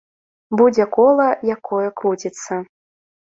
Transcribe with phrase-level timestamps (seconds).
[0.59, 2.59] Будзе кола, якое круціцца.